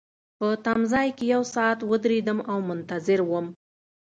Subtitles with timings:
[0.37, 3.47] په تمځای کي یو ساعت ودریدم او منتظر وم.